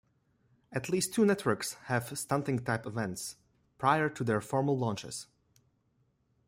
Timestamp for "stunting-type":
2.23-2.87